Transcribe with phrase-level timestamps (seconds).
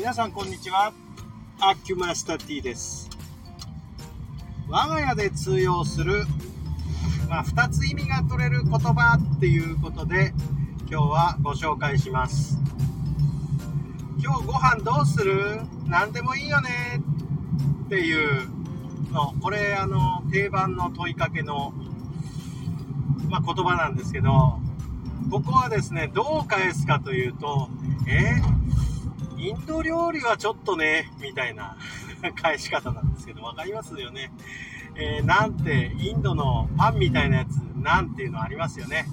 [0.00, 0.94] 皆さんこんにちは。
[1.60, 3.10] アキュマスタ T です。
[4.66, 6.24] 我が家で通用する、
[7.28, 10.32] まあ、2つ意味が取れる言葉っていうことで
[10.90, 12.56] 今日はご紹介します。
[14.22, 15.60] 今日ご飯どうする？
[15.84, 17.02] 何でもいいよね。
[17.84, 18.48] っていう
[19.12, 21.74] のこれあの定番の問いかけの、
[23.28, 24.58] まあ、言葉なんですけど
[25.30, 27.68] ここはですねどう返すかというと
[28.08, 28.40] え？
[28.40, 28.79] ー
[29.40, 31.76] インド料理はちょっとね、みたいな
[32.40, 34.30] 返し方なんですけど、分かりますよね。
[34.96, 39.06] えー、なんて、インドのパンみたいなやつ、なんていうのありますよね。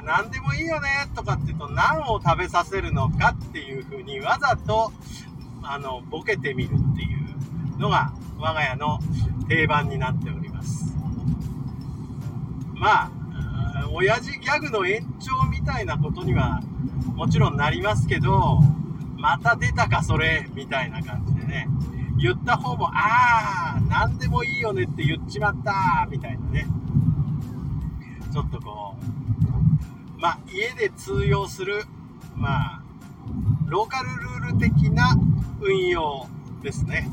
[0.00, 4.90] 何でもいいよねとかって言うと何を食べさせるのかっていうふうにわざと
[5.62, 7.14] あのボケてみるってい
[7.76, 8.98] うのが我が家の
[9.48, 10.96] 定番になっております
[12.74, 13.12] まあ
[13.92, 16.62] 親父ギャグの延長みたいなことには
[17.14, 18.60] もちろんなりますけど
[19.22, 21.68] また出たかそれみたいな感じでね。
[22.18, 26.66] 言った方もああ何でもいいよねって言っちまったみたいなね。
[28.32, 28.96] ちょっとこ
[30.18, 31.84] うまあ家で通用する
[32.34, 32.82] まあ
[33.66, 35.16] ローカルルール的な
[35.60, 36.26] 運用
[36.62, 37.08] ですね、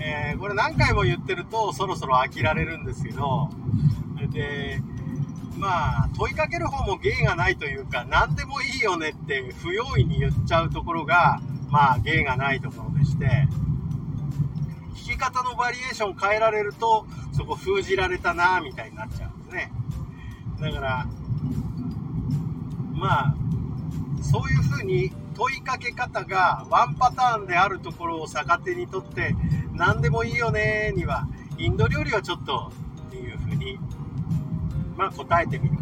[0.00, 3.48] えー、これ何回も言ってるとそろそろ飽きられるんですけど
[4.32, 4.82] で
[5.62, 13.48] まあ、問いかける方も芸がないというか、何でもいいよねって不用意に言っちゃうところが、まあ、芸がないところでして、弾
[14.92, 19.72] き方のバリエーション変えられると、そこ封じられたなみたいになっちゃうんですね。
[20.60, 21.06] だから、
[22.92, 23.34] まあ、
[24.20, 29.36] そういうふうに問いかけ方がワンパターンであるところを逆手にとって、
[29.74, 32.72] 何でもいいよねには、インド料理はちょっと
[33.06, 33.78] っていうふうに
[34.96, 35.78] まあ、答えてみる。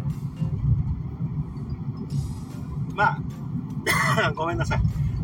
[2.93, 3.17] ま
[4.25, 4.81] あ、 ごめんなさい。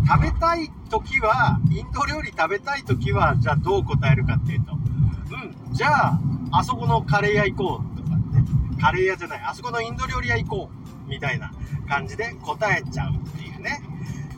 [0.07, 6.19] 食べたい時は、インド料理食べたい時は、じゃあどう答えるかっていうと、うん、じゃあ、
[6.51, 8.45] あそこのカレー屋行こうとかね、
[8.79, 10.69] カレー屋じゃない、あそこのインド料理屋行こ
[11.05, 11.51] うみたいな
[11.89, 13.81] 感じで答えちゃうっていうね。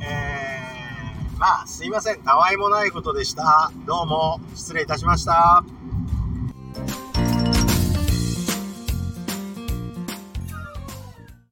[0.01, 2.21] えー、まあ、すいません。
[2.23, 3.71] たわいもないことでした。
[3.85, 5.63] どうも、失礼いたしました。